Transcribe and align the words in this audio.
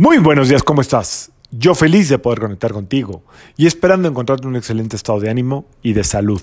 Muy 0.00 0.18
buenos 0.18 0.48
días, 0.48 0.62
¿cómo 0.62 0.80
estás? 0.80 1.32
Yo 1.50 1.74
feliz 1.74 2.08
de 2.08 2.20
poder 2.20 2.38
conectar 2.38 2.72
contigo 2.72 3.24
y 3.56 3.66
esperando 3.66 4.06
encontrarte 4.06 4.46
un 4.46 4.54
excelente 4.54 4.94
estado 4.94 5.18
de 5.18 5.28
ánimo 5.28 5.66
y 5.82 5.92
de 5.92 6.04
salud. 6.04 6.40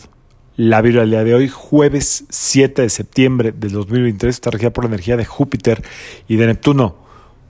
La 0.58 0.82
día 0.82 1.06
de 1.06 1.34
hoy, 1.34 1.48
jueves 1.48 2.26
7 2.28 2.82
de 2.82 2.90
septiembre 2.90 3.54
del 3.54 3.72
2023, 3.72 4.36
está 4.36 4.52
regida 4.52 4.74
por 4.74 4.84
la 4.84 4.90
energía 4.90 5.16
de 5.16 5.24
Júpiter 5.24 5.84
y 6.28 6.36
de 6.36 6.48
Neptuno. 6.48 6.98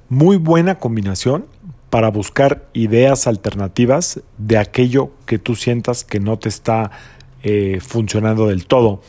Muy 0.07 0.37
buena 0.37 0.77
combinación 0.77 1.47
para 1.89 2.11
buscar 2.11 2.69
ideas 2.73 3.25
alternativas 3.25 4.21
de 4.37 4.59
aquello 4.59 5.09
que 5.25 5.39
tú 5.39 5.55
sientas 5.55 6.03
que 6.03 6.19
no 6.19 6.37
te 6.37 6.49
está 6.49 6.91
eh, 7.41 7.79
funcionando 7.81 8.45
del 8.45 8.67
todo, 8.67 9.01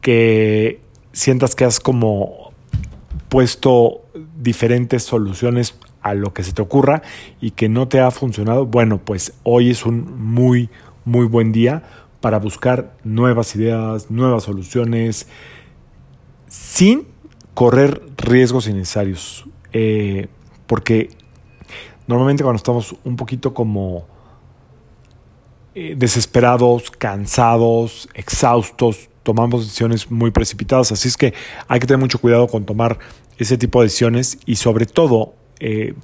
que 0.00 0.80
sientas 1.12 1.56
que 1.56 1.64
has 1.64 1.80
como 1.80 2.52
puesto 3.28 4.02
diferentes 4.36 5.02
soluciones 5.02 5.74
a 6.04 6.14
lo 6.14 6.32
que 6.32 6.44
se 6.44 6.52
te 6.52 6.62
ocurra 6.62 7.02
y 7.40 7.52
que 7.52 7.68
no 7.68 7.88
te 7.88 8.00
ha 8.00 8.10
funcionado, 8.10 8.66
bueno, 8.66 8.98
pues 8.98 9.32
hoy 9.42 9.70
es 9.70 9.86
un 9.86 10.22
muy, 10.22 10.68
muy 11.04 11.26
buen 11.26 11.50
día 11.50 11.82
para 12.20 12.38
buscar 12.38 12.94
nuevas 13.04 13.56
ideas, 13.56 14.10
nuevas 14.10 14.44
soluciones, 14.44 15.26
sin 16.46 17.08
correr 17.54 18.02
riesgos 18.18 18.68
innecesarios. 18.68 19.46
Eh, 19.72 20.28
porque 20.66 21.08
normalmente 22.06 22.42
cuando 22.42 22.58
estamos 22.58 22.94
un 23.02 23.16
poquito 23.16 23.54
como 23.54 24.06
eh, 25.74 25.94
desesperados, 25.96 26.90
cansados, 26.90 28.10
exhaustos, 28.12 29.08
tomamos 29.22 29.64
decisiones 29.64 30.10
muy 30.10 30.30
precipitadas. 30.30 30.92
Así 30.92 31.08
es 31.08 31.16
que 31.16 31.32
hay 31.66 31.80
que 31.80 31.86
tener 31.86 31.98
mucho 32.00 32.20
cuidado 32.20 32.46
con 32.46 32.66
tomar 32.66 32.98
ese 33.38 33.56
tipo 33.56 33.80
de 33.80 33.86
decisiones 33.86 34.38
y 34.44 34.56
sobre 34.56 34.84
todo 34.84 35.34
eh, 35.60 35.94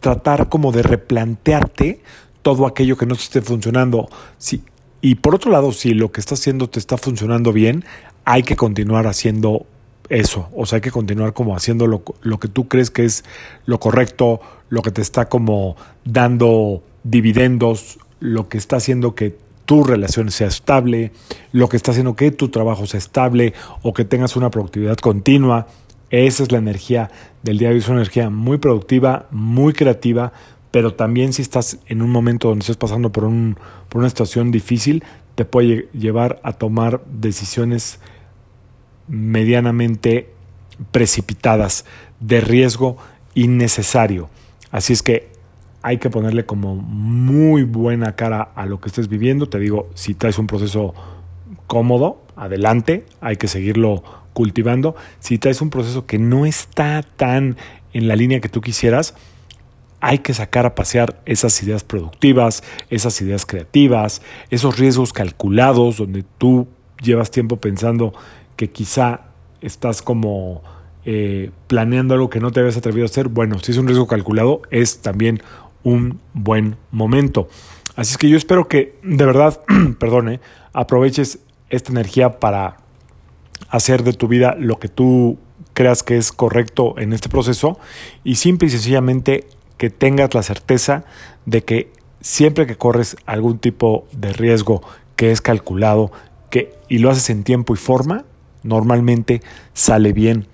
tratar 0.00 0.48
como 0.48 0.72
de 0.72 0.82
replantearte 0.82 2.00
todo 2.42 2.66
aquello 2.66 2.96
que 2.96 3.06
no 3.06 3.14
te 3.14 3.22
esté 3.22 3.42
funcionando. 3.42 4.08
Sí, 4.38 4.62
y 5.00 5.16
por 5.16 5.34
otro 5.34 5.50
lado, 5.50 5.72
si 5.72 5.94
lo 5.94 6.12
que 6.12 6.20
estás 6.20 6.40
haciendo 6.40 6.68
te 6.68 6.78
está 6.78 6.96
funcionando 6.96 7.52
bien, 7.52 7.84
hay 8.24 8.42
que 8.42 8.56
continuar 8.56 9.06
haciendo 9.06 9.66
eso. 10.08 10.48
O 10.54 10.66
sea, 10.66 10.76
hay 10.76 10.80
que 10.80 10.90
continuar 10.90 11.32
como 11.32 11.56
haciendo 11.56 11.86
lo, 11.86 12.02
lo 12.22 12.38
que 12.38 12.48
tú 12.48 12.68
crees 12.68 12.90
que 12.90 13.04
es 13.04 13.24
lo 13.66 13.80
correcto, 13.80 14.40
lo 14.68 14.82
que 14.82 14.90
te 14.90 15.02
está 15.02 15.28
como 15.28 15.76
dando 16.04 16.82
dividendos, 17.02 17.98
lo 18.20 18.48
que 18.48 18.58
está 18.58 18.76
haciendo 18.76 19.14
que 19.14 19.36
tu 19.64 19.84
relación 19.84 20.30
sea 20.30 20.48
estable, 20.48 21.12
lo 21.52 21.68
que 21.68 21.76
está 21.76 21.92
haciendo 21.92 22.14
que 22.14 22.30
tu 22.30 22.48
trabajo 22.48 22.86
sea 22.86 22.98
estable 22.98 23.54
o 23.82 23.92
que 23.92 24.04
tengas 24.04 24.36
una 24.36 24.50
productividad 24.50 24.96
continua. 24.96 25.66
Esa 26.12 26.42
es 26.42 26.52
la 26.52 26.58
energía 26.58 27.10
del 27.42 27.56
día 27.56 27.68
de 27.68 27.74
hoy, 27.74 27.80
es 27.80 27.88
una 27.88 27.96
energía 27.96 28.28
muy 28.28 28.58
productiva, 28.58 29.28
muy 29.30 29.72
creativa, 29.72 30.34
pero 30.70 30.92
también 30.92 31.32
si 31.32 31.40
estás 31.40 31.78
en 31.86 32.02
un 32.02 32.10
momento 32.10 32.48
donde 32.48 32.60
estés 32.60 32.76
pasando 32.76 33.10
por, 33.10 33.24
un, 33.24 33.56
por 33.88 34.00
una 34.00 34.10
situación 34.10 34.50
difícil, 34.50 35.04
te 35.36 35.46
puede 35.46 35.88
llevar 35.94 36.38
a 36.42 36.52
tomar 36.52 37.02
decisiones 37.06 37.98
medianamente 39.08 40.28
precipitadas, 40.90 41.86
de 42.20 42.42
riesgo 42.42 42.98
innecesario. 43.34 44.28
Así 44.70 44.92
es 44.92 45.02
que 45.02 45.30
hay 45.80 45.96
que 45.96 46.10
ponerle 46.10 46.44
como 46.44 46.76
muy 46.76 47.62
buena 47.62 48.16
cara 48.16 48.42
a 48.54 48.66
lo 48.66 48.82
que 48.82 48.88
estés 48.88 49.08
viviendo. 49.08 49.48
Te 49.48 49.58
digo, 49.58 49.88
si 49.94 50.12
traes 50.12 50.38
un 50.38 50.46
proceso 50.46 50.92
cómodo, 51.66 52.20
adelante, 52.36 53.06
hay 53.22 53.36
que 53.36 53.48
seguirlo 53.48 54.21
cultivando. 54.32 54.94
Si 55.20 55.38
traes 55.38 55.60
un 55.60 55.70
proceso 55.70 56.06
que 56.06 56.18
no 56.18 56.46
está 56.46 57.02
tan 57.02 57.56
en 57.92 58.08
la 58.08 58.16
línea 58.16 58.40
que 58.40 58.48
tú 58.48 58.60
quisieras, 58.60 59.14
hay 60.00 60.18
que 60.18 60.34
sacar 60.34 60.66
a 60.66 60.74
pasear 60.74 61.22
esas 61.26 61.62
ideas 61.62 61.84
productivas, 61.84 62.64
esas 62.90 63.20
ideas 63.20 63.46
creativas, 63.46 64.20
esos 64.50 64.78
riesgos 64.78 65.12
calculados 65.12 65.98
donde 65.98 66.24
tú 66.38 66.66
llevas 67.00 67.30
tiempo 67.30 67.56
pensando 67.56 68.12
que 68.56 68.70
quizá 68.70 69.20
estás 69.60 70.02
como 70.02 70.62
eh, 71.04 71.50
planeando 71.68 72.14
algo 72.14 72.30
que 72.30 72.40
no 72.40 72.50
te 72.50 72.60
habías 72.60 72.76
atrevido 72.76 73.04
a 73.04 73.06
hacer. 73.06 73.28
Bueno, 73.28 73.60
si 73.60 73.72
es 73.72 73.78
un 73.78 73.86
riesgo 73.86 74.08
calculado, 74.08 74.62
es 74.70 75.02
también 75.02 75.40
un 75.84 76.20
buen 76.32 76.76
momento. 76.90 77.48
Así 77.94 78.12
es 78.12 78.18
que 78.18 78.28
yo 78.28 78.36
espero 78.36 78.66
que 78.68 78.96
de 79.02 79.24
verdad, 79.24 79.60
perdone, 80.00 80.40
aproveches 80.72 81.38
esta 81.70 81.92
energía 81.92 82.40
para 82.40 82.81
hacer 83.72 84.04
de 84.04 84.12
tu 84.12 84.28
vida 84.28 84.54
lo 84.58 84.78
que 84.78 84.88
tú 84.88 85.38
creas 85.72 86.02
que 86.02 86.18
es 86.18 86.30
correcto 86.30 86.94
en 86.98 87.12
este 87.12 87.30
proceso 87.30 87.78
y 88.22 88.36
simple 88.36 88.68
y 88.68 88.70
sencillamente 88.70 89.46
que 89.78 89.88
tengas 89.88 90.34
la 90.34 90.42
certeza 90.42 91.04
de 91.46 91.64
que 91.64 91.90
siempre 92.20 92.66
que 92.66 92.76
corres 92.76 93.16
algún 93.24 93.58
tipo 93.58 94.06
de 94.12 94.34
riesgo 94.34 94.82
que 95.16 95.32
es 95.32 95.40
calculado 95.40 96.12
que, 96.50 96.74
y 96.88 96.98
lo 96.98 97.10
haces 97.10 97.30
en 97.30 97.44
tiempo 97.44 97.72
y 97.72 97.78
forma, 97.78 98.26
normalmente 98.62 99.40
sale 99.72 100.12
bien. 100.12 100.46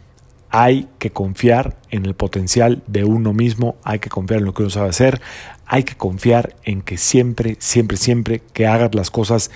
Hay 0.51 0.89
que 1.01 1.11
confiar 1.11 1.77
en 1.91 2.07
el 2.07 2.15
potencial 2.15 2.83
de 2.87 3.05
uno 3.05 3.33
mismo, 3.33 3.77
hay 3.83 3.99
que 3.99 4.11
confiar 4.11 4.39
en 4.41 4.47
lo 4.47 4.55
que 4.55 4.63
uno 4.63 4.71
sabe 4.71 4.91
hacer, 4.91 5.21
hay 5.67 5.83
que 5.83 5.97
confiar 5.97 6.55
en 6.63 6.83
que 6.83 6.97
siempre, 6.97 7.57
siempre, 7.59 7.97
siempre 7.97 8.43
que 8.53 8.69
hagas 8.69 8.95
las 8.95 9.11
cosas 9.11 9.51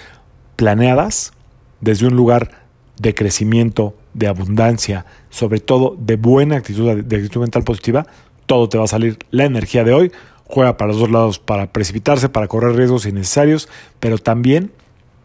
planeadas 0.56 1.32
desde 1.80 2.08
un 2.08 2.16
lugar 2.16 2.61
de 3.02 3.14
crecimiento, 3.14 3.94
de 4.14 4.28
abundancia, 4.28 5.04
sobre 5.28 5.58
todo 5.58 5.96
de 5.98 6.14
buena 6.14 6.56
actitud, 6.56 7.02
de 7.02 7.16
actitud 7.16 7.40
mental 7.40 7.64
positiva, 7.64 8.06
todo 8.46 8.68
te 8.68 8.78
va 8.78 8.84
a 8.84 8.88
salir. 8.88 9.18
La 9.30 9.44
energía 9.44 9.82
de 9.82 9.92
hoy 9.92 10.12
juega 10.44 10.76
para 10.76 10.92
los 10.92 11.00
dos 11.00 11.10
lados, 11.10 11.38
para 11.40 11.72
precipitarse, 11.72 12.28
para 12.28 12.46
correr 12.46 12.76
riesgos 12.76 13.04
innecesarios, 13.04 13.68
pero 13.98 14.18
también 14.18 14.70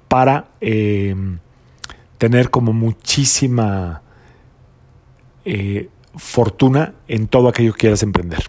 para 0.08 0.48
eh, 0.60 1.16
tener 2.18 2.50
como 2.50 2.74
muchísima 2.74 4.02
eh, 5.46 5.90
fortuna 6.16 6.96
en 7.08 7.28
todo 7.28 7.48
aquello 7.48 7.74
que 7.74 7.82
quieras 7.82 8.02
emprender. 8.02 8.44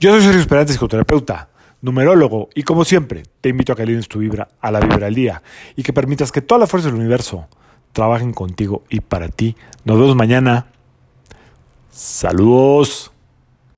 Yo 0.00 0.10
soy 0.10 0.22
Sergio 0.22 0.40
Esperantes, 0.40 0.74
psicoterapeuta, 0.74 1.50
numerólogo, 1.82 2.48
y 2.54 2.64
como 2.64 2.84
siempre, 2.84 3.22
te 3.40 3.50
invito 3.50 3.72
a 3.72 3.76
que 3.76 3.82
alines 3.82 4.08
tu 4.08 4.18
vibra 4.18 4.48
a 4.60 4.72
la 4.72 4.80
vibra 4.80 5.06
del 5.06 5.14
día 5.14 5.42
y 5.76 5.84
que 5.84 5.92
permitas 5.92 6.32
que 6.32 6.42
toda 6.42 6.58
la 6.58 6.66
fuerza 6.66 6.88
del 6.88 6.96
universo 6.96 7.46
trabajen 7.96 8.34
contigo 8.34 8.82
y 8.90 9.00
para 9.00 9.28
ti. 9.28 9.56
Nos 9.86 9.98
vemos 9.98 10.14
mañana. 10.14 10.66
Saludos. 11.90 13.10